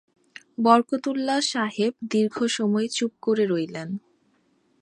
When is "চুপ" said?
2.87-3.11